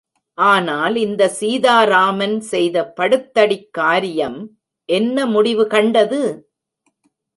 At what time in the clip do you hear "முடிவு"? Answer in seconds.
5.25-5.67